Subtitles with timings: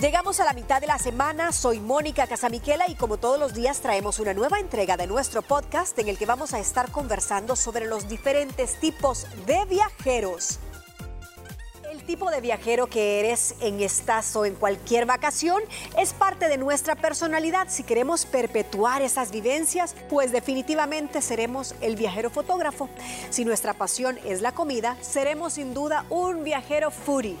[0.00, 3.80] Llegamos a la mitad de la semana, soy Mónica Casamiquela y como todos los días
[3.80, 7.84] traemos una nueva entrega de nuestro podcast en el que vamos a estar conversando sobre
[7.84, 10.60] los diferentes tipos de viajeros
[12.08, 15.62] tipo de viajero que eres en estas o en cualquier vacación
[15.98, 17.66] es parte de nuestra personalidad.
[17.68, 22.88] Si queremos perpetuar esas vivencias, pues definitivamente seremos el viajero fotógrafo.
[23.28, 27.36] Si nuestra pasión es la comida, seremos sin duda un viajero foodie.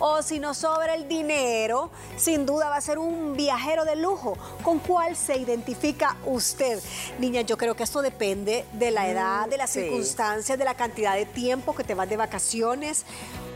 [0.00, 4.36] O si nos sobra el dinero, sin duda va a ser un viajero de lujo.
[4.62, 6.82] ¿Con cuál se identifica usted?
[7.18, 11.14] Niña, yo creo que esto depende de la edad, de las circunstancias, de la cantidad
[11.14, 13.06] de tiempo que te vas de vacaciones.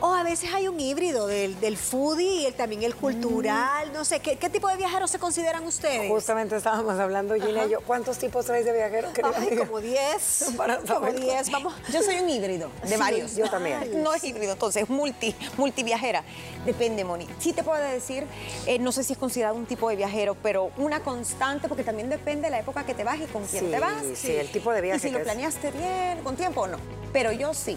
[0.01, 3.93] O a veces hay un híbrido del, del foodie y también el cultural.
[3.93, 6.09] No sé, ¿qué, tipo de viajeros se consideran ustedes?
[6.09, 7.81] Justamente estábamos hablando, Gina y yo.
[7.81, 9.13] ¿Cuántos tipos traes de viajeros?
[9.37, 10.55] Ay, como 10.
[10.89, 11.75] como 10, vamos.
[11.93, 13.35] Yo soy un híbrido de varios.
[13.37, 14.03] Yo también.
[14.03, 16.23] No es híbrido, entonces, multi, multiviajera.
[16.65, 17.27] Depende, Moni.
[17.39, 18.25] Sí te puedo decir,
[18.67, 22.09] eh, no sé si es considerado un tipo de viajero, pero una constante, porque también
[22.09, 24.03] depende de la época que te vas y con quién te vas.
[24.15, 25.09] Sí, el tipo de viaje.
[25.09, 26.79] Y si lo planeaste bien, con tiempo o no.
[27.13, 27.77] Pero yo sí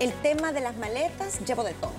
[0.00, 1.92] el tema de las maletas, llevo de todo.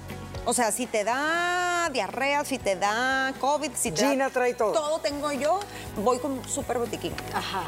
[0.46, 4.74] O sea, si te da diarrea, si te da COVID, si te Gina trae todo.
[4.74, 5.60] Todo tengo yo,
[5.98, 7.14] voy con super botiquín.
[7.34, 7.64] Ajá.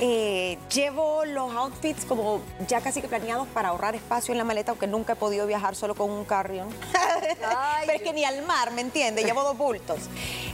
[0.00, 4.70] Eh, llevo los outfits como ya casi que planeados para ahorrar espacio en la maleta,
[4.70, 6.68] aunque nunca he podido viajar solo con un carrion.
[7.86, 9.24] Pero es que ni al mar, ¿me entiendes?
[9.24, 9.98] Llevo dos bultos.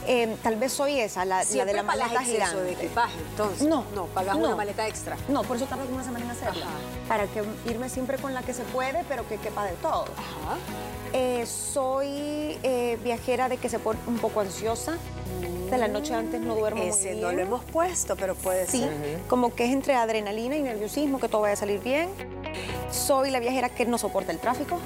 [0.07, 2.61] Eh, tal vez soy esa, la, de la maleta gigante.
[2.63, 3.67] de equipaje, entonces?
[3.69, 3.85] No.
[3.95, 5.17] No, pagas una maleta extra.
[5.29, 6.67] No, por eso tardo una semana en hacerla.
[7.09, 10.05] Para que irme siempre con la que se puede, pero que quepa de todo.
[10.17, 10.57] Ajá.
[11.13, 12.59] Eh, soy
[13.03, 14.97] viajera de que se pone un poco ansiosa
[15.71, 17.21] de la noche antes no duermo Ese muy bien.
[17.21, 19.21] no lo hemos puesto, pero puede sí, ser.
[19.29, 22.11] como que es entre adrenalina y nerviosismo que todo vaya a salir bien.
[22.91, 24.79] Soy la viajera que no soporta el tráfico.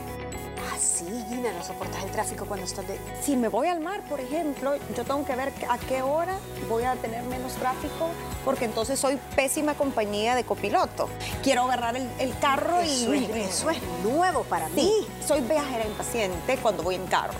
[0.58, 2.98] Ah, sí, Gina, no soportas el tráfico cuando estás de...
[3.22, 6.84] Si me voy al mar, por ejemplo, yo tengo que ver a qué hora voy
[6.84, 8.10] a tener menos tráfico,
[8.44, 11.08] porque entonces soy pésima compañía de copiloto.
[11.42, 13.30] Quiero agarrar el, carro y...
[13.36, 14.92] eso es nuevo para mí.
[15.26, 17.34] Soy viajera impaciente cuando voy en carro.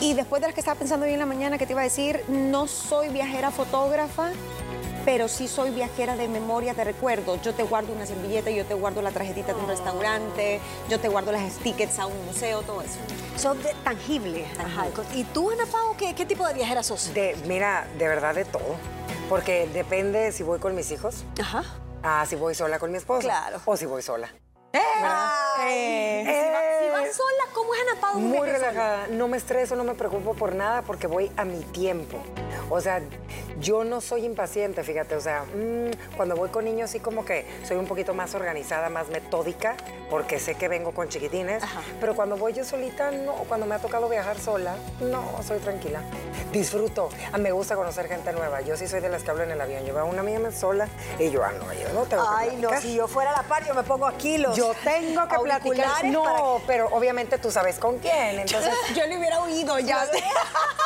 [0.00, 1.84] Y después de las que estaba pensando hoy en la mañana que te iba a
[1.84, 4.30] decir, no soy viajera fotógrafa,
[5.06, 7.40] pero sí soy viajera de memoria, de recuerdos.
[7.40, 11.08] Yo te guardo una servilleta, yo te guardo la tarjetita de un restaurante, yo te
[11.08, 12.98] guardo las tickets a un museo, todo eso.
[13.36, 14.48] Son de, tangibles.
[15.14, 17.14] ¿Y tú, Ana Pau, qué, qué, tipo de viajera sos?
[17.14, 18.74] De, mira, de verdad de todo.
[19.28, 21.24] Porque depende si voy con mis hijos.
[21.40, 21.62] Ajá.
[22.02, 23.20] Ah, si voy sola con mi esposo.
[23.20, 23.60] Claro.
[23.64, 24.28] O si voy sola.
[25.68, 28.18] Eh, si, vas, sola, ¿cómo es Ana Pau?
[28.18, 29.06] Muy relajada.
[29.08, 32.18] No me estreso, no me preocupo por nada porque voy a mi tiempo.
[32.68, 33.00] O sea,
[33.60, 35.16] yo no soy impaciente, fíjate.
[35.16, 38.90] O sea, mm, cuando voy con niños sí como que soy un poquito más organizada,
[38.90, 39.76] más metódica,
[40.10, 41.62] porque sé que vengo con chiquitines.
[42.00, 43.34] Pero cuando voy yo solita, no.
[43.48, 46.00] Cuando me ha tocado viajar sola, no, soy tranquila.
[46.52, 47.08] Disfruto.
[47.32, 48.60] Ah, me gusta conocer gente nueva.
[48.60, 49.84] Yo sí soy de las que hablo en el avión.
[49.84, 50.88] Yo veo a una amiga sola
[51.18, 53.64] y yo, ah, no, yo no tengo Ay, no, si yo fuera a la par,
[53.66, 56.04] yo me pongo aquí los Yo tengo que platicar.
[56.04, 58.40] No, pero obviamente tú sabes con quién.
[58.40, 60.06] Entonces, yo le hubiera oído ya.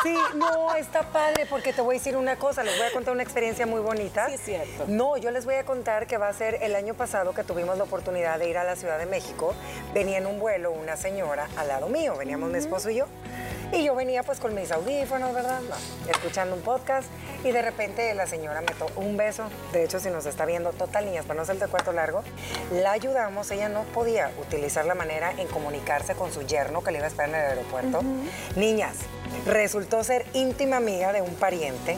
[0.02, 2.62] sí, no, está padre porque te voy a decir una cosa.
[2.62, 4.26] Les voy a contar una experiencia muy bonita.
[4.28, 4.84] Sí, es cierto.
[4.88, 7.76] No, yo les voy a contar que va a ser el año pasado que tuvimos
[7.78, 9.54] la oportunidad de ir a la Ciudad de México.
[9.94, 12.14] Venía en un vuelo una señora al lado mío.
[12.16, 13.06] Veníamos mi esposo y yo.
[13.72, 15.60] Y yo venía pues con mis audífonos, ¿verdad?
[16.08, 17.08] escuchando un podcast
[17.44, 19.44] y de repente la señora me tocó un beso.
[19.72, 22.22] De hecho, si nos está viendo, total niñas, para no ser de cuarto largo,
[22.72, 23.50] la ayudamos.
[23.50, 27.08] Ella no podía utilizar la manera en comunicarse con su yerno que le iba a
[27.08, 28.02] esperar en el aeropuerto.
[28.56, 28.96] Niñas,
[29.46, 31.96] resultó ser íntima amiga de un pariente.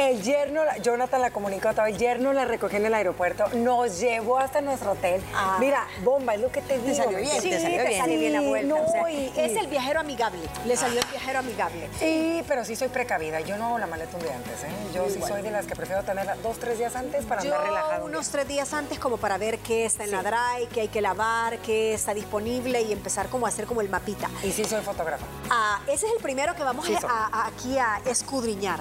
[0.00, 4.62] El yerno, Jonathan la comunicó, el yerno la recogió en el aeropuerto, nos llevó hasta
[4.62, 5.20] nuestro hotel.
[5.34, 5.58] Ah.
[5.60, 6.86] Mira, bomba, es lo que te digo.
[6.86, 8.18] Te salió bien, sí, te salió bien.
[8.18, 9.10] bien la vuelta.
[9.36, 11.90] es el viajero amigable, le salió el viajero amigable.
[11.98, 14.68] Sí, pero sí soy precavida, yo no hago la maleta un día antes, ¿eh?
[14.94, 18.06] Yo sí soy de las que prefiero tenerla dos, tres días antes para andar relajado.
[18.06, 21.02] unos tres días antes como para ver qué está en la dry, qué hay que
[21.02, 24.30] lavar, qué está disponible y empezar como a hacer como el mapita.
[24.42, 25.26] Y sí soy fotógrafa.
[25.50, 28.80] Ah, ese es el primero que vamos a, aquí a escudriñar.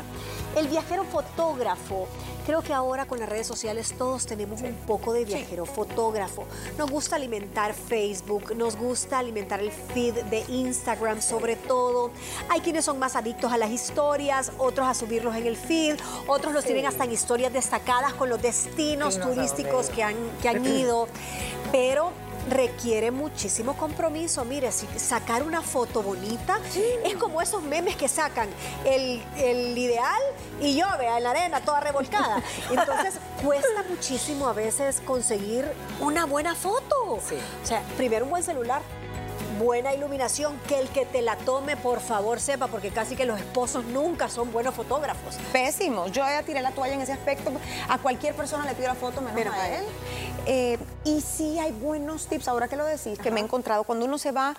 [0.56, 2.08] El viajero fotógrafo.
[2.46, 6.46] Creo que ahora con las redes sociales todos tenemos un poco de viajero fotógrafo.
[6.78, 12.10] Nos gusta alimentar Facebook, nos gusta alimentar el feed de Instagram sobre todo.
[12.50, 15.98] Hay quienes son más adictos a las historias, otros a subirlos en el feed,
[16.28, 20.66] otros los tienen hasta en historias destacadas con los destinos turísticos que han, que han
[20.80, 21.08] ido.
[21.72, 22.12] Pero
[22.50, 24.46] requiere muchísimo compromiso.
[24.46, 26.60] Mire, si sacar una foto bonita
[27.04, 28.50] es como esos memes que sacan
[28.86, 29.22] el,
[29.78, 30.22] ideal
[30.62, 32.42] y yo, vea, en la arena toda revolcada.
[32.70, 35.66] Entonces, cuesta muchísimo a veces conseguir
[36.00, 36.96] una buena foto.
[37.06, 37.22] O
[37.64, 38.82] sea, primero un buen celular,
[39.60, 43.40] buena iluminación, que el que te la tome, por favor, sepa, porque casi que los
[43.40, 45.36] esposos nunca son buenos fotógrafos.
[45.52, 46.08] Pésimo.
[46.08, 47.52] Yo ya tiré la toalla en ese aspecto.
[47.88, 49.86] A cualquier persona le pido la foto, menos a a él.
[50.46, 53.84] Eh, y sí hay buenos tips, ahora que lo decís, que me he encontrado.
[53.84, 54.56] Cuando uno se va,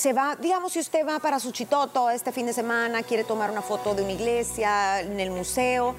[0.00, 3.62] se va, digamos, si usted va para Suchitoto este fin de semana, quiere tomar una
[3.62, 5.96] foto de una iglesia, en el museo.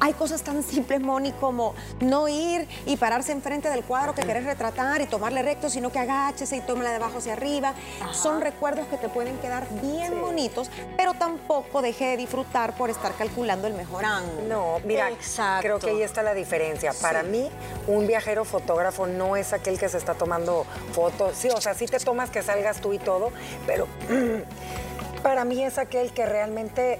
[0.00, 4.44] Hay cosas tan simples, Moni, como no ir y pararse enfrente del cuadro que querés
[4.44, 7.74] retratar y tomarle recto, sino que agáchese y tómela de abajo hacia arriba.
[8.12, 13.14] Son recuerdos que te pueden quedar bien bonitos, pero tampoco deje de disfrutar por estar
[13.14, 14.48] calculando el mejor ángulo.
[14.48, 15.62] No, mira, Exacto.
[15.62, 16.92] creo que ahí está la diferencia.
[17.00, 17.48] Para mí,
[17.86, 21.36] un viajero fotógrafo no es aquel que se está tomando fotos.
[21.36, 23.27] Sí, o sea, sí te tomas que salgas tú y todo,
[23.66, 23.86] pero
[25.22, 26.98] para mí es aquel que realmente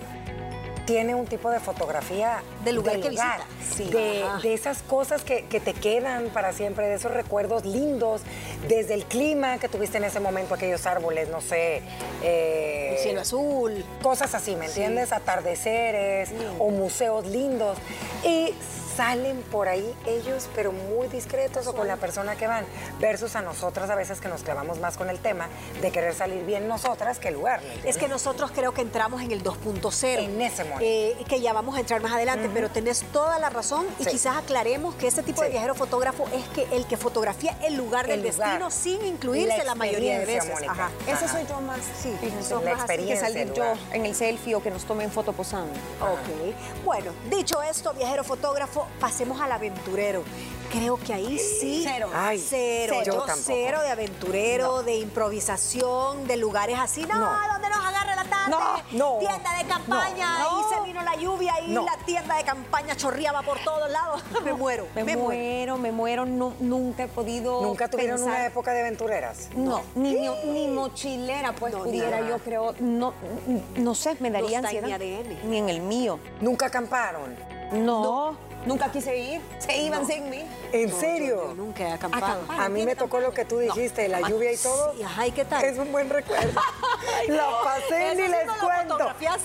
[0.87, 3.41] tiene un tipo de fotografía Del lugar que visita.
[3.77, 3.85] Sí.
[3.91, 8.23] De, de esas cosas que, que te quedan para siempre, de esos recuerdos lindos,
[8.69, 11.83] desde el clima que tuviste en ese momento, aquellos árboles, no sé.
[12.23, 13.85] eh, El cielo azul.
[14.01, 15.13] cosas así, ¿me entiendes?
[15.13, 17.77] Atardeceres o museos lindos.
[18.25, 18.55] Y
[19.03, 22.65] salen por ahí ellos, pero muy discretos o con la persona que van,
[22.99, 25.47] versus a nosotras a veces que nos clavamos más con el tema
[25.81, 27.61] de querer salir bien nosotras que el lugar.
[27.85, 30.19] ¿me Es que nosotros creo que entramos en el 2.0.
[30.25, 30.83] En ese momento.
[30.85, 34.11] Eh, que ya vamos a entrar más adelante, pero tenés toda la razón y Sí.
[34.11, 38.09] quizás aclaremos que este tipo de viajero fotógrafo es que el que fotografía el lugar
[38.09, 38.59] del El lugar.
[38.61, 40.45] destino sin incluirse La la, mayoría de veces.
[40.49, 40.91] experiencia, Mónica.
[41.07, 41.39] Ese Ajá.
[41.39, 41.79] soy yo más.
[42.03, 42.13] Sí,
[42.43, 45.13] sos La más así que experiencia, salir yo en el selfie o que nos tomen
[45.13, 45.73] foto posando.
[46.01, 46.85] Ok.
[46.85, 50.23] Bueno, dicho esto, viajero fotógrafo, pasemos al aventurero.
[50.71, 51.83] Creo que ahí sí.
[51.83, 52.11] Cero.
[52.15, 52.95] Ay, cero.
[52.99, 53.05] cero.
[53.07, 53.43] Yo Yo tampoco.
[53.47, 57.03] cero de aventurero, de improvisación, de lugares así.
[57.07, 57.31] No, No.
[57.53, 58.51] donde nos agarre la tarde.
[58.51, 59.19] No, no.
[59.19, 60.39] Tienda de campaña.
[60.41, 60.69] No, no.
[60.69, 61.85] se vino la lluvia y No.
[61.87, 64.23] la tienda de campaña chorreaba por todos lados.
[64.45, 64.87] me muero.
[64.95, 65.27] Me, Me, muero.
[65.39, 67.63] muero, me muero, no- nunca he podido.
[67.63, 69.49] ¿Nunca tuvieron pensar- una época de aventureras?
[69.57, 72.29] No, ni, ni, ni mochilera, pues No, pudiera, nada.
[72.29, 72.75] yo creo.
[72.81, 73.15] No,
[73.77, 74.99] no sé, me daría ansiedad.
[75.45, 76.19] Ni en el mío.
[76.43, 77.35] ¿Nunca acamparon?
[77.73, 79.41] No, nunca quise ir.
[79.59, 80.45] Se iban sin mí.
[80.73, 81.29] ¿En No, serio?
[81.37, 82.25] Yo, yo nunca he acampado.
[82.43, 82.61] Acampar.
[82.61, 84.95] A mí me tocó lo que tú dijiste, la lluvia y todo.
[84.95, 85.65] Sí, ajá, ¿y qué tal?
[85.65, 86.61] Es un buen recuerdo.
[87.29, 88.99] la pasé ni sí les cuento.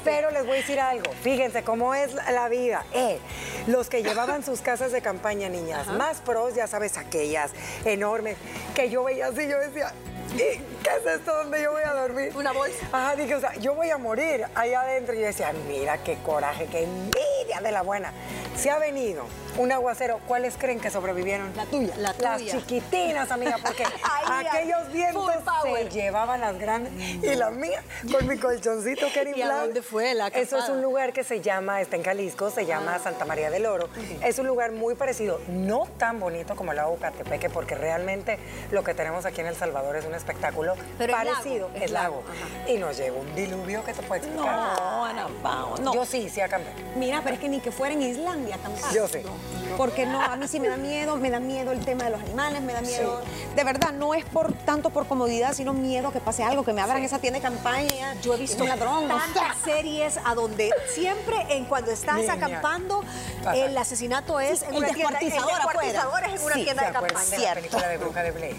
[0.04, 1.12] Pero les voy a decir algo.
[1.22, 2.86] Fíjense cómo es la, vida.
[2.94, 3.20] Eh,
[3.68, 7.52] los que llevaban sus casas de campaña, niñas, más pros, ya sabes, aquellas
[7.86, 8.38] enormes,
[8.76, 9.94] que yo veía así, yo decía.
[10.34, 10.38] "¿Y
[10.84, 12.34] ¿Qué es esto donde yo voy a dormir?
[12.36, 12.76] Una bolsa.
[12.92, 15.14] Ajá, dije, o sea, yo voy a morir allá adentro.
[15.16, 17.33] Y yo decía, mira qué coraje, qué envidia
[17.64, 18.12] de la buena.
[18.56, 19.26] Se ha venido
[19.58, 20.20] un aguacero.
[20.28, 21.56] ¿Cuáles creen que sobrevivieron?
[21.56, 21.96] La tuya.
[21.98, 22.54] La Las tuya.
[22.58, 23.84] chiquitinas, amiga, porque
[24.26, 25.32] aquellos vientos
[25.64, 26.94] se llevaban las grandes
[27.24, 27.82] y la mía
[28.12, 29.66] con mi colchoncito que era ¿Y a inflable.
[29.66, 33.00] dónde fue la Eso es un lugar que se llama, está en Jalisco, se llama
[33.00, 33.90] Santa María del Oro.
[34.24, 38.38] Es un lugar muy parecido, no tan bonito como el lago Catepeque, porque realmente
[38.72, 42.24] lo que tenemos aquí en El Salvador es un espectáculo Pero parecido, es lago.
[42.68, 44.56] Y nos llegó un diluvio que te puede explicar.
[44.56, 45.94] No, Ana Pao, no.
[45.94, 46.70] Yo sí, sí acampé.
[46.96, 48.92] Mira, pero es que ni que fuera en Islandia acampar.
[48.94, 49.24] Yo sé.
[49.78, 52.22] Porque no, a mí sí me da miedo, me da miedo el tema de los
[52.22, 53.22] animales, me da miedo.
[53.56, 56.82] De verdad, no es por tanto por comodidad, sino miedo que pase algo, que me
[56.82, 58.16] abran esa tienda de campaña.
[58.22, 59.10] Yo he visto un ladrón.
[59.12, 59.34] o sea.
[59.34, 62.34] tantas series a donde siempre en cuando estás Niña.
[62.34, 63.04] acampando
[63.56, 66.84] el asesinato es Sí, en el una tienda el descuartizador es en una Sí, tienda
[66.86, 67.40] ¿Se de acuerdan campaña.
[67.40, 68.56] de la película de Bruja de Blair?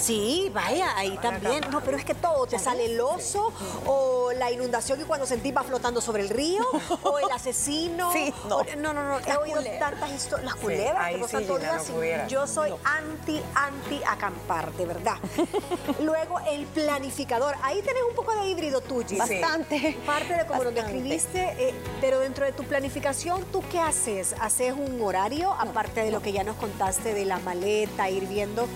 [0.00, 1.62] Sí, vaya, ahí también.
[1.70, 3.52] No, pero es que todo, te sale el oso,
[3.86, 6.62] o la inundación y cuando sentí va flotando sobre el río,
[7.02, 8.12] o el asesino.
[8.12, 8.56] Sí, no.
[8.58, 10.44] o- no, no, no, he oído tantas historias.
[10.52, 12.26] Las culebras, ahí sí, tanto Gina, no pudiera.
[12.28, 15.16] Yo soy anti, anti acampar, de verdad.
[16.00, 17.54] Luego, el planificador.
[17.62, 19.08] Ahí tenés un poco de híbrido tuyo.
[19.08, 19.16] Sí.
[19.18, 19.98] Bastante.
[20.06, 24.34] Parte de como lo describiste, eh, pero dentro de tu planificación, ¿tú qué haces?
[24.40, 28.66] ¿Haces un horario, aparte de lo que ya nos contaste de la maleta, ir viendo?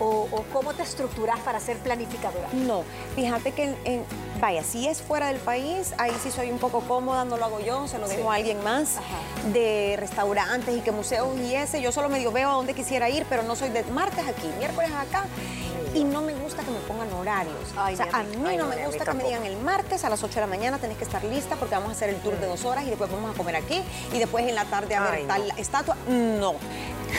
[0.00, 2.48] ¿O, o cómo te estructuras para ser planificadora?
[2.52, 2.82] No,
[3.16, 4.04] fíjate que, en- en-
[4.40, 7.60] vaya, si es fuera del país, ahí sí soy un poco cómoda, no lo hago
[7.60, 8.96] yo, se lo dejo a alguien más,
[9.52, 13.26] de restaurantes y que museos y ese, yo solo medio veo a dónde quisiera ir,
[13.28, 15.24] pero no soy de martes aquí, miércoles acá,
[15.94, 17.56] y no me gusta que me pongan horarios.
[17.76, 18.36] Ay, o sea, a mí.
[18.46, 20.46] Ay, no no, me gusta que me digan el martes a las 8 de la
[20.46, 22.90] mañana tenés que estar lista porque vamos a hacer el tour de dos horas y
[22.90, 25.28] después vamos a comer aquí y después en la tarde a ver Ay, no.
[25.28, 25.96] tal estatua.
[26.06, 26.54] No.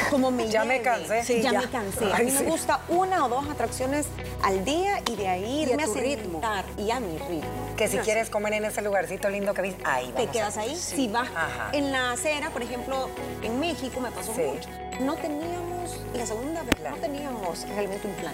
[0.09, 1.23] Como me Ya me cansé.
[1.23, 1.59] Sí, Sí, ya, ya.
[1.61, 2.05] me cansé.
[2.11, 2.43] A mí me sí.
[2.45, 4.07] gusta una o dos atracciones
[4.43, 6.31] al día y de ahí Y a irme a, ritmo.
[6.41, 7.75] sentar y a mi ritmo.
[7.77, 10.75] Que si quieres comer en ese lugarcito lindo que viste, ahí Te a- quedas ahí.
[10.75, 11.69] Si vas Ajá.
[11.73, 13.09] en la acera, por ejemplo,
[13.41, 14.41] en México me pasó Sí.
[14.41, 14.69] mucho.
[15.01, 16.95] No teníamos, la segunda vez, Claro.
[16.97, 18.33] no teníamos realmente un plan.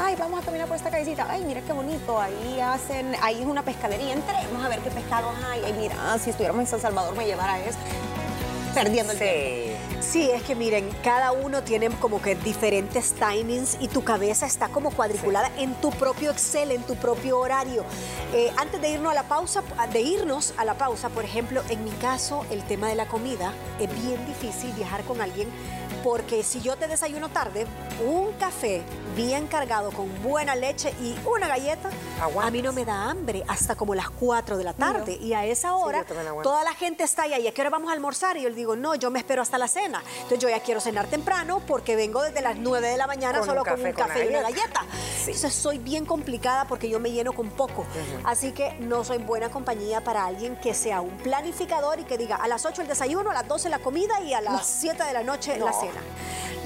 [0.00, 1.26] Ay, vamos a caminar por esta callecita.
[1.28, 2.20] Ay, mira qué bonito.
[2.20, 4.12] Ahí hacen, ahí es una pescadería.
[4.12, 5.62] Entremos a ver qué pescados hay.
[5.64, 7.80] Ay, mira, si estuviéramos en San Salvador me llevara esto.
[8.74, 9.67] Perdiendo el tiempo.
[10.10, 10.30] Sí.
[10.30, 14.90] Es que miren, cada uno tiene como que diferentes timings y tu cabeza está como
[14.90, 17.84] cuadriculada en tu propio Excel, en tu propio horario.
[18.32, 19.62] Eh, antes de irnos a la pausa,
[19.92, 23.52] de irnos a la pausa, por ejemplo, en mi caso, el tema de la comida
[23.78, 25.48] es bien difícil viajar con alguien
[26.02, 27.66] porque si yo te desayuno tarde,
[28.04, 28.82] un café
[29.16, 31.90] bien cargado con buena leche y una galleta,
[32.40, 35.18] a mí no me da hambre hasta como las 4 de la tarde.
[35.20, 36.04] Y a esa hora
[36.42, 38.36] toda la gente está ahí, ¿y a qué hora vamos a almorzar?
[38.36, 40.02] Y yo le digo, no, yo me espero hasta la cena.
[40.16, 43.64] Entonces yo ya quiero cenar temprano porque vengo desde las 9 de la mañana solo
[43.64, 44.84] con un café y una galleta.
[45.20, 47.84] Entonces soy bien complicada porque yo me lleno con poco.
[48.24, 52.36] Así que no soy buena compañía para alguien que sea un planificador y que diga
[52.36, 55.12] a las 8 el desayuno, a las 12 la comida y a las 7 de
[55.12, 55.87] la noche la cena.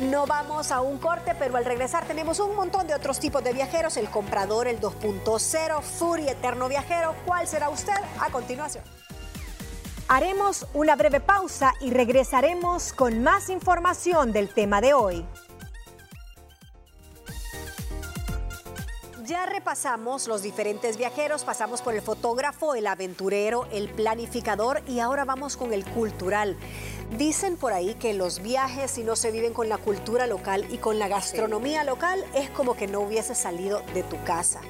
[0.00, 3.52] No vamos a un corte, pero al regresar tenemos un montón de otros tipos de
[3.52, 7.14] viajeros, el comprador, el 2.0, Fury, eterno viajero.
[7.24, 7.92] ¿Cuál será usted?
[8.18, 8.82] A continuación.
[10.08, 15.24] Haremos una breve pausa y regresaremos con más información del tema de hoy.
[19.32, 25.24] Ya repasamos los diferentes viajeros, pasamos por el fotógrafo, el aventurero, el planificador y ahora
[25.24, 26.54] vamos con el cultural.
[27.16, 30.76] Dicen por ahí que los viajes, si no se viven con la cultura local y
[30.76, 34.60] con la gastronomía local, es como que no hubiese salido de tu casa.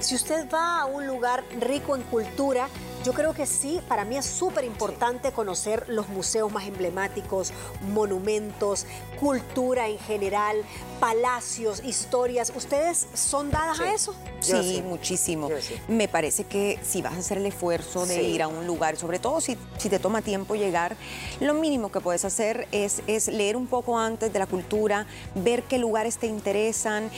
[0.00, 2.68] Si usted va a un lugar rico en cultura,
[3.04, 7.52] yo creo que sí, para mí es súper importante conocer los museos más emblemáticos,
[7.92, 8.86] monumentos,
[9.18, 10.56] cultura en general,
[10.98, 12.52] palacios, historias.
[12.54, 14.14] ¿Ustedes son dadas a eso?
[14.40, 15.48] Sí, muchísimo.
[15.88, 19.18] Me parece que si vas a hacer el esfuerzo de ir a un lugar, sobre
[19.18, 20.96] todo si, si, te toma tiempo llegar,
[21.40, 25.62] lo mínimo que puedes hacer es, es leer un poco antes de la cultura, ver
[25.62, 27.10] qué lugares te interesan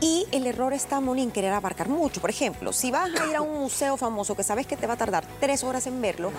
[0.00, 2.20] y el error está, Moni, en querer abarcar mucho.
[2.20, 4.94] Por ejemplo, si vas a ir a un museo famoso que sabes que te va
[4.94, 6.30] a tardar tres horas en verlo,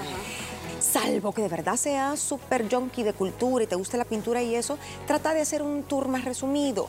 [0.79, 4.55] salvo que de verdad seas súper junkie de cultura y te guste la pintura y
[4.55, 6.87] eso, trata de hacer un tour más resumido.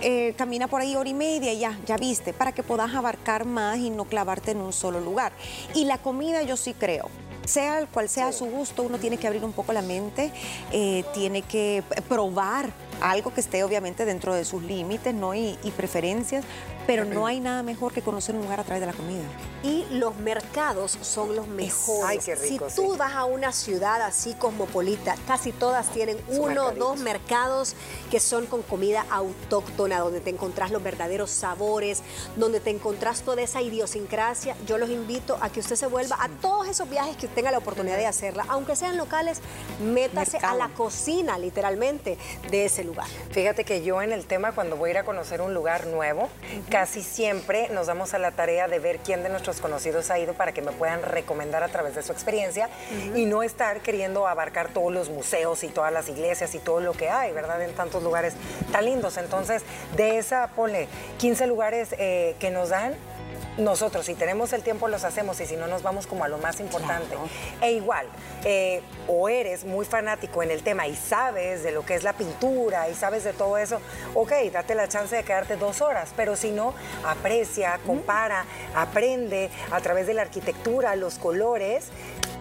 [0.00, 3.46] Eh, camina por ahí hora y media y ya, ya viste, para que puedas abarcar
[3.46, 5.32] más y no clavarte en un solo lugar.
[5.74, 7.08] Y la comida yo sí creo
[7.44, 10.30] sea cual sea su gusto, uno tiene que abrir un poco la mente,
[10.70, 15.34] eh, tiene que probar algo que esté obviamente dentro de sus límites ¿no?
[15.34, 16.44] y, preferencias,
[16.88, 19.24] pero no hay nada mejor que conocer un lugar a través de la comida.
[19.62, 22.24] Y los mercados son los mejores.
[22.24, 27.74] si tú vas a una ciudad así cosmopolita, casi todas tienen uno o dos mercados
[28.10, 32.02] que son con comida autóctona, donde te encontrás los verdaderos sabores,
[32.36, 34.56] donde te encontrás toda esa idiosincrasia.
[34.66, 37.58] Yo los invito a que usted se vuelva a todos esos viajes que tenga la
[37.58, 39.42] oportunidad de hacerla, aunque sean locales,
[39.84, 42.16] métase a la cocina literalmente
[42.50, 43.08] de ese lugar.
[43.30, 46.30] Fíjate que yo en el tema cuando voy a ir a conocer un lugar nuevo,
[46.78, 50.34] casi siempre nos damos a la tarea de ver quién de nuestros conocidos ha ido
[50.34, 52.70] para que me puedan recomendar a través de su experiencia
[53.16, 56.92] y no estar queriendo abarcar todos los museos y todas las iglesias y todo lo
[56.92, 57.60] que hay, ¿verdad?
[57.62, 58.34] En tantos lugares
[58.70, 59.16] tan lindos.
[59.16, 59.64] Entonces,
[59.96, 60.86] de esa, ponle
[61.18, 62.94] 15 lugares eh, que nos dan,
[63.58, 66.38] nosotros si tenemos el tiempo los hacemos y si no nos vamos como a lo
[66.38, 67.16] más importante.
[67.60, 68.06] E igual,
[68.44, 72.12] eh, o eres muy fanático en el tema y sabes de lo que es la
[72.12, 73.80] pintura y sabes de todo eso,
[74.14, 76.74] ok, date la chance de quedarte dos horas, pero si no,
[77.04, 81.88] aprecia, compara, aprende a través de la arquitectura, los colores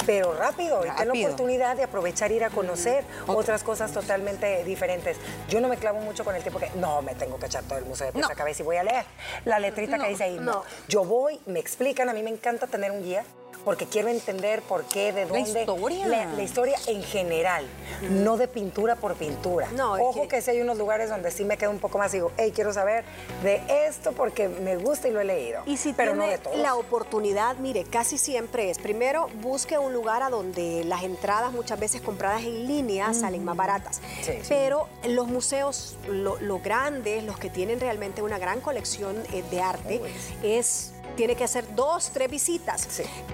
[0.08, 5.18] pero rápido, y ten la oportunidad de aprovechar ir a conocer otras cosas totalmente diferentes.
[5.50, 7.78] Yo no me clavo mucho con el tiempo que no me tengo que echar todo
[7.78, 9.04] el museo de pies a cabeza y voy a leer.
[9.44, 10.40] La letrita que dice ahí.
[10.40, 10.64] No.
[10.88, 13.26] Yo voy, me explican, a mí me encanta tener un guía
[13.68, 15.52] porque quiero entender por qué, de dónde.
[15.52, 16.08] La historia.
[16.08, 17.66] La, historia en general,
[18.12, 19.68] no de pintura por pintura.
[19.74, 20.42] No, Ojo que...
[20.42, 22.72] si hay unos lugares donde sí me quedo un poco más y digo, hey, quiero
[22.72, 23.04] saber
[23.44, 25.64] de esto porque me gusta y lo he leído.
[25.66, 29.92] Y si pero tiene no de la oportunidad, mire, casi siempre es, primero busque un
[29.92, 34.00] lugar a donde las entradas muchas veces compradas en línea salen más baratas.
[34.48, 40.02] pero los museos, lo, grandes, los que tienen realmente una gran colección eh, de arte,
[40.42, 42.88] es tiene que hacer dos, tres visitas.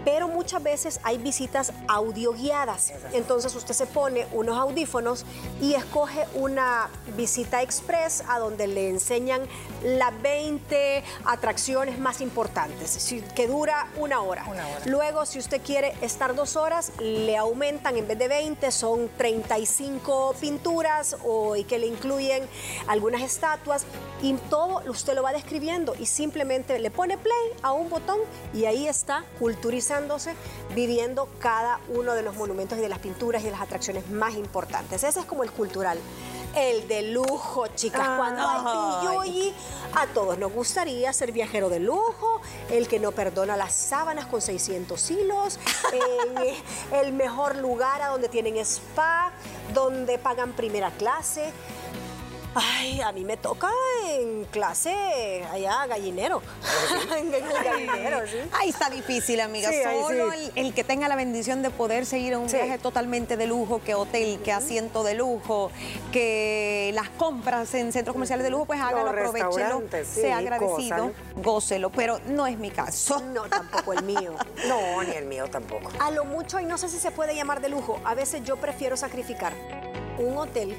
[0.04, 2.94] Pero muchas veces hay visitas audio guiadas.
[3.12, 5.26] Entonces usted se pone unos audífonos
[5.62, 9.42] y escoge una visita express a donde le enseñan
[9.84, 14.46] las 20 atracciones más importantes, que dura una hora.
[14.86, 20.36] Luego, si usted quiere estar dos horas, le aumentan en vez de 20, son 35
[20.40, 22.44] pinturas o, y que le incluyen
[22.88, 23.86] algunas estatuas
[24.22, 28.20] y todo usted lo va describiendo y simplemente le pone play a un botón
[28.54, 30.36] y ahí está culturizándose,
[30.76, 34.36] viviendo cada uno de los monumentos y de las pinturas y de las atracciones más
[34.36, 35.04] importantes.
[35.04, 35.98] Ese es como el cultural.
[36.56, 38.16] el de lujo, chicas.
[38.16, 39.56] Cuando hay
[39.96, 44.42] a todos nos gustaría ser viajero de lujo, el que no perdona las sábanas con
[44.42, 45.60] 600 hilos,
[45.94, 46.56] en
[47.00, 49.32] el mejor lugar a donde tienen spa,
[49.74, 51.52] donde pagan primera clase.
[52.56, 53.70] Ay, a mí me toca
[54.10, 56.42] en clase allá gallinero.
[57.18, 58.38] En gallinero, sí.
[58.60, 59.70] Ahí está difícil, amiga.
[59.70, 60.52] Sí, Solo sí.
[60.56, 62.58] el, el que tenga la bendición de poder seguir un Sí.
[62.58, 65.72] viaje totalmente de lujo, que hotel, que asiento de lujo,
[66.12, 71.12] que las compras en centros comerciales de lujo, pues hágalo, aprovechelo, sea agradecido, gózalo.
[71.38, 71.90] gócelo.
[71.92, 73.20] Pero no es mi caso.
[73.34, 74.36] No, tampoco el mío.
[74.68, 75.90] No, ni el mío tampoco.
[76.00, 78.56] A lo mucho, y no sé si se puede llamar de lujo, a veces yo
[78.58, 79.54] prefiero sacrificar
[80.18, 80.76] un hotel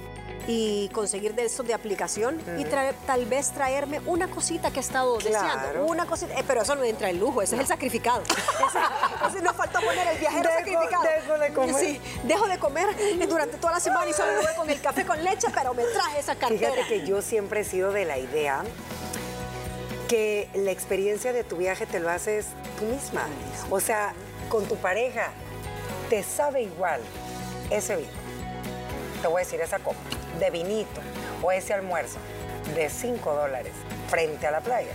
[0.47, 4.83] y conseguir de estos de aplicación y traer- tal vez traerme una cosita que he
[4.83, 5.47] estado Claro.
[5.47, 5.87] deseando.
[5.87, 8.23] Una cosita, eh, pero eso no entra en lujo, ese es el sacrificado.
[9.29, 11.05] Ese, nos faltó poner el viajero Dejo- sacrificado.
[11.05, 11.75] dejo de comer.
[11.77, 12.89] Sí, dejo de comer
[13.29, 15.85] durante toda la semana y solo me voy con el café con leche, pero me
[15.85, 16.73] traje esa cartera.
[16.73, 18.63] Fíjate que yo siempre he sido de la idea
[20.09, 22.47] que la experiencia de tu viaje te lo haces
[22.79, 23.23] tú misma.
[23.71, 24.13] O sea,
[24.51, 25.31] con tu pareja,
[26.11, 27.01] te sabe igual
[27.71, 28.11] ese vino.
[29.23, 29.97] Te voy a decir esa copa
[30.39, 31.01] de vinito
[31.43, 32.19] o ese almuerzo
[32.75, 33.73] de 5 dólares
[34.09, 34.93] frente a la playa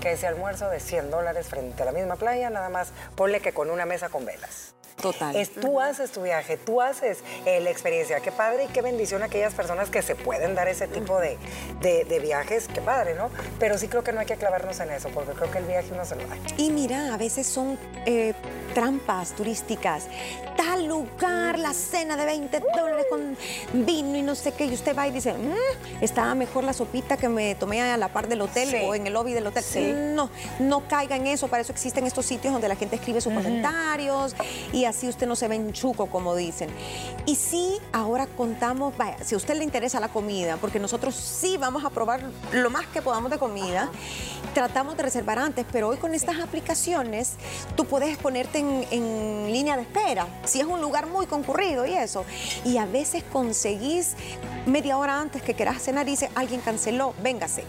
[0.00, 3.52] que ese almuerzo de 100 dólares frente a la misma playa, nada más ponle que
[3.52, 4.74] con una mesa con velas.
[5.00, 5.34] Total.
[5.36, 8.20] Es, tú haces tu viaje, tú haces eh, la experiencia.
[8.20, 11.38] Qué padre y qué bendición aquellas personas que se pueden dar ese tipo de,
[11.80, 12.68] de- de viajes.
[12.72, 13.30] Qué padre, ¿no?
[13.58, 15.90] Pero sí creo que no hay que clavarnos en eso, porque creo que el viaje
[15.96, 16.36] no se lo da.
[16.56, 18.34] Y mira, a veces son eh,
[18.74, 20.04] trampas turísticas.
[20.56, 23.36] Tal lugar, la cena de 20 dólares con
[23.72, 24.66] vino y no sé qué.
[24.66, 28.08] Y usted va y dice, "Mm, estaba mejor la sopita que me tomé a la
[28.08, 28.76] par del hotel Sí.
[28.84, 29.64] o en el lobby del hotel.
[29.64, 29.92] Sí.
[30.14, 30.28] No,
[30.58, 31.48] no caiga en eso.
[31.48, 34.34] Para eso existen estos sitios donde la gente escribe sus comentarios
[34.72, 36.70] y así usted no se ve en chuco, como dicen.
[37.26, 41.56] Y sí, ahora contamos, vaya, si a usted le interesa la comida, porque nosotros sí
[41.56, 42.20] vamos a probar
[42.52, 43.90] lo más que podamos de comida,
[44.54, 47.34] tratamos de reservar antes, pero hoy con estas aplicaciones
[47.76, 51.94] tú puedes ponerte en, en línea de espera, si es un lugar muy concurrido y
[51.94, 52.24] eso.
[52.64, 54.14] Y a veces conseguís
[54.66, 57.64] media hora antes que quieras cenar y dice, alguien canceló, véngase.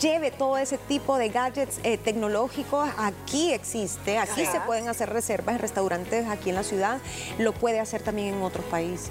[0.00, 4.52] Lleve todo ese tipo de gadgets eh, tecnológicos, aquí existe, aquí Ajá.
[4.52, 7.00] se pueden hacer reservas en restaurantes aquí en la ciudad,
[7.38, 9.10] lo puede hacer también en otros países.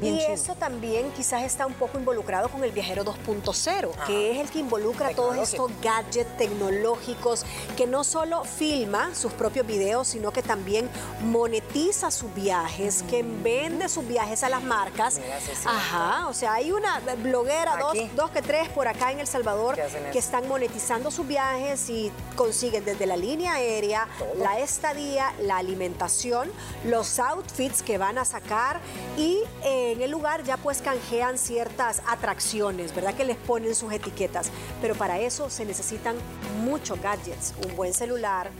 [0.00, 0.32] Bien y chido.
[0.32, 4.58] eso también quizás está un poco involucrado con el viajero 2.0, que es el que
[4.58, 7.44] involucra todos estos gadgets tecnológicos,
[7.76, 10.88] que no solo filma sus propios videos, sino que también
[11.22, 15.18] monetiza sus viajes, que vende sus viajes a las marcas.
[15.18, 15.52] Mira, sí.
[15.64, 17.78] Ajá, o sea, hay una bloguera,
[18.14, 19.76] dos, que tres por acá en El Salvador,
[20.12, 24.28] Que están monetizando sus viajes y consiguen desde la línea aérea, Todo.
[24.36, 26.50] la estadía, la alimentación,
[26.84, 28.80] los outfits que van a sacar
[29.16, 33.14] y eh, en el lugar ya pues canjean ciertas atracciones, ¿verdad?
[33.14, 34.50] Que les ponen sus etiquetas.
[34.80, 36.16] Pero para eso se necesitan
[36.64, 38.50] muchos gadgets, un buen celular,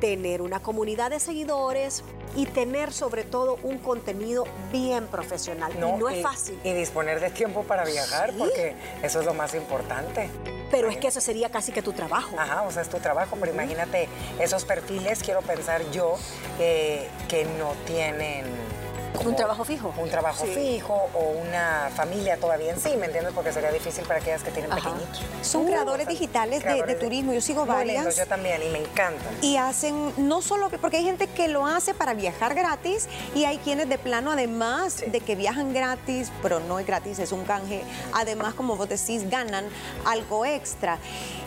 [0.00, 2.02] tener una comunidad de seguidores
[2.34, 5.72] y tener sobre todo un contenido bien profesional.
[5.74, 6.60] y no es y- fácil.
[6.64, 8.36] Y disponer de tiempo para viajar, Sí.
[8.38, 10.28] porque eso es lo más importante.
[10.70, 12.34] Pero es que eso sería casi que tu trabajo.
[12.38, 14.08] Ajá, o sea, es tu trabajo, pero imagínate
[14.40, 16.16] esos perfiles, quiero pensar yo,
[16.58, 18.46] eh, que no tienen...
[19.24, 19.94] Un trabajo fijo.
[19.98, 20.52] Un trabajo Sí.
[20.54, 23.32] fijo o una familia todavía en sí, ¿me entiendes?
[23.34, 24.90] Porque sería difícil para aquellas que tienen Ajá.
[24.90, 25.20] pequeñitos.
[25.42, 27.32] Son Uh, creadores digitales de- creadores de turismo.
[27.32, 27.98] Yo sigo varias.
[27.98, 29.28] lindos, yo también, y me encantan.
[29.42, 33.58] Y hacen, no solo, porque hay gente que lo hace para viajar gratis y hay
[33.58, 35.10] quienes de plano, además Sí.
[35.10, 37.82] de que viajan gratis, pero no es gratis, es un canje,
[38.14, 39.66] además, como vos decís, ganan
[40.04, 40.98] algo extra.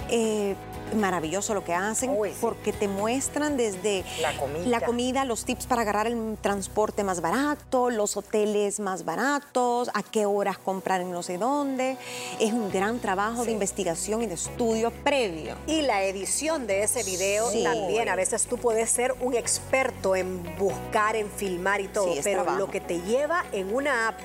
[0.10, 0.56] Eh,
[0.94, 2.38] maravilloso lo que hacen Uy, sí.
[2.42, 4.66] porque te muestran desde La comida.
[4.68, 10.04] la comida, los tips para agarrar el transporte más barato, los hoteles más baratos, a
[10.04, 11.98] qué horas comprar en no sé dónde.
[12.40, 15.56] Es un gran trabajo de investigación y de estudio previo.
[15.68, 17.64] Y la edición de ese video Sí.
[17.64, 18.10] también.
[18.10, 22.60] A veces tú puedes ser un experto en buscar, en filmar y todo, pero trabajo.
[22.60, 24.20] lo que te lleva en una app,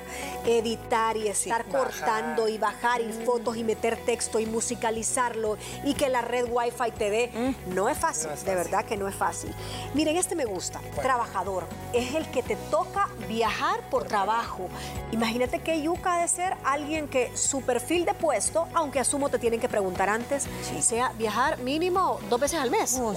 [0.45, 1.85] editar y estar bajar.
[1.91, 6.91] cortando y bajar y fotos y meter texto y musicalizarlo y que la red Wi-Fi
[6.91, 8.71] te dé, no es fácil, No es de fácil.
[8.71, 9.53] verdad que no es fácil.
[9.93, 11.65] Miren, este me gusta, trabajador.
[11.93, 14.67] Es el que te toca viajar por trabajo.
[15.11, 19.59] Imagínate qué yuca de ser alguien que su perfil de puesto, aunque asumo te tienen
[19.59, 20.45] que preguntar antes,
[20.81, 22.99] sea viajar mínimo dos veces al mes.
[23.01, 23.15] Uy.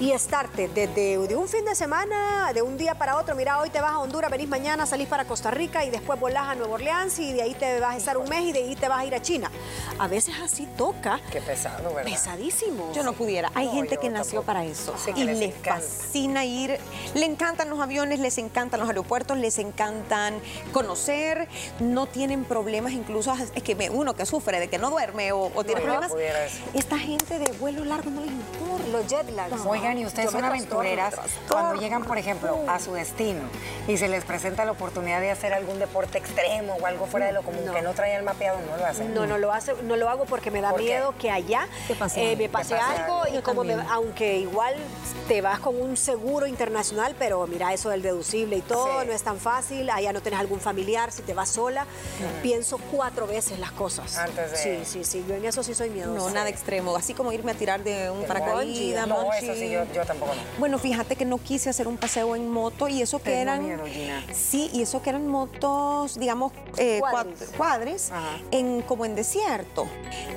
[0.00, 3.70] Y estarte desde de un fin de semana, de un día para otro, mira, hoy
[3.70, 6.74] te vas a Honduras, venís mañana, salís para Costa Rica y después volás a Nueva
[6.74, 9.00] Orleans y de ahí te vas a estar un mes y de ahí te vas
[9.00, 9.50] a ir a China.
[9.98, 11.20] A veces así toca.
[11.30, 12.10] Qué pesado, ¿verdad?
[12.10, 12.73] Pesadísimo.
[12.94, 13.50] Yo no pudiera.
[13.54, 14.46] Hay No, gente que nació tampoco.
[14.46, 14.94] para eso.
[15.02, 16.78] Sí, y les fascina ir.
[17.14, 20.34] Le encantan los aviones, les encantan los aeropuertos, les encantan
[20.72, 21.48] conocer.
[21.80, 25.64] No tienen problemas, incluso es que uno que sufre de que no duerme o, o
[25.64, 26.12] tiene no problemas.
[26.12, 26.58] pudiera eso.
[26.74, 28.84] Esta gente de vuelos largos no les importa.
[28.92, 29.64] Los jet lags.
[29.66, 31.14] Oigan, y ustedes Yo son aventureras.
[31.48, 33.42] Cuando llegan, por ejemplo, a su destino
[33.88, 37.32] y se les presenta la oportunidad de hacer algún deporte extremo o algo fuera de
[37.32, 37.72] lo común No.
[37.72, 39.14] que no traían mapeado, no lo hacen.
[39.14, 41.66] No, no lo hace, no lo hago porque me da miedo que allá
[42.16, 43.38] eh, me pase pase algo algo.
[43.38, 44.74] y como me- aunque igual
[45.28, 49.06] te vas con un seguro internacional, pero mira eso del deducible y todo, Sí.
[49.06, 51.86] no es tan fácil, allá no tienes algún familiar, si te vas sola,
[52.42, 54.16] pienso cuatro veces las cosas.
[54.16, 56.18] Antes de- Sí, sí, sí, yo en eso sí soy miedosa.
[56.18, 56.94] No, nada extremo.
[56.96, 59.06] Así como irme a tirar de un paracaídas.
[59.06, 60.40] No, eso sí, yo, yo tampoco no.
[60.58, 63.64] Bueno, fíjate que no quise hacer un paseo en moto y eso que Tengo eran.
[63.64, 64.22] miedo, Gina.
[64.32, 67.38] Sí, y eso que eran motos, digamos, eh, Cuadris.
[67.38, 68.38] cuad- cuadris, Ajá.
[68.50, 69.86] en, como en desierto.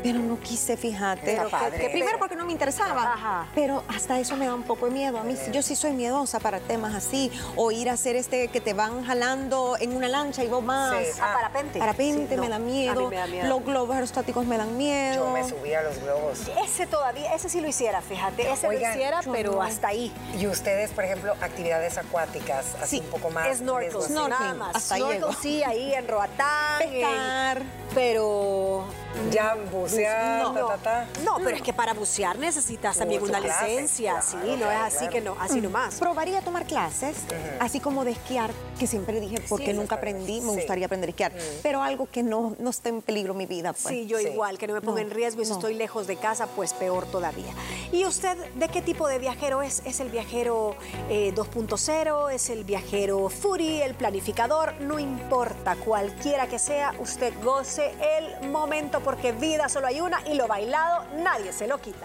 [0.04, 1.36] Pero no quise, fíjate.
[1.36, 1.80] Que- padre.
[1.80, 3.14] que primero porque no me interesaba.
[3.14, 3.48] Ajá.
[3.56, 5.18] Pero hasta eso me da un poco de miedo.
[5.20, 7.32] A mí sí- yo sí soy miedosa para temas así.
[7.56, 10.96] O ir a hacer este que te van jalando en una lancha y vos más.
[10.98, 11.20] Sí.
[11.22, 11.80] Ah, parapente.
[11.80, 13.10] Parapente Sí, no, me da a mí miedo.
[13.10, 13.48] me da miedo.
[13.48, 15.26] Los globos aerostáticos me dan miedo.
[15.26, 16.40] Yo me subí a los globos.
[16.64, 19.62] Ese todavía, ese sí lo hiciera, fíjate, ese Oigan, lo hiciera, pero no.
[19.62, 20.14] hasta ahí.
[20.38, 23.58] Y ustedes, por ejemplo, actividades acuáticas, así Sí, un poco más.
[23.58, 23.92] Snorkel?
[24.02, 24.76] Snorkel, nada más.
[24.76, 25.34] hasta Snorkel llego.
[25.34, 26.82] sí, ahí en Roatán.
[26.82, 27.62] en- Pescar.
[27.94, 28.84] pero
[29.32, 31.06] Ya bucear, no, ta, ta, ta.
[31.24, 32.07] no, pero es que para bucear
[32.40, 35.12] necesitas también una clases, licencia, claro, sí, no es así claro.
[35.14, 35.96] que no, así nomás.
[35.96, 37.18] Probaría tomar clases,
[37.60, 41.34] así como de esquiar, que siempre dije, porque nunca aprendí, me gustaría aprender a esquiar,
[41.64, 43.74] pero algo que no, no esté en peligro mi vida.
[43.74, 43.88] Pues.
[43.88, 44.28] Sí, yo Sí.
[44.28, 45.58] igual, que no me ponga en riesgo y si no.
[45.58, 47.54] estoy lejos de casa, pues peor todavía.
[47.92, 49.82] ¿Y usted de qué tipo de viajero es?
[49.86, 50.76] ¿Es el viajero
[51.10, 52.32] eh, 2.0?
[52.32, 54.74] ¿Es el viajero foodie, el planificador?
[54.82, 60.34] No importa, cualquiera que sea, usted goce el momento porque vida solo hay una y
[60.36, 61.97] lo bailado nadie se lo quita.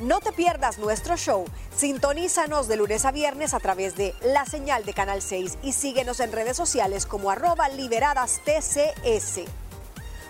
[0.00, 1.44] No te pierdas nuestro show.
[1.76, 6.20] Sintonízanos de lunes a viernes a través de la señal de Canal 6 y síguenos
[6.20, 9.40] en redes sociales como arroba liberadas TCS.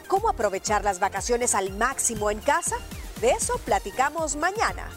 [0.09, 2.75] ¿Cómo aprovechar las vacaciones al máximo en casa?
[3.21, 4.91] De eso platicamos mañana.